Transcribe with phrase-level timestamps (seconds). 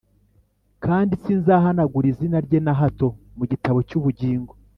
[0.83, 3.07] kandi sinzahanagura izina rye na hato
[3.37, 4.51] mu gitabo cy’ubugingo,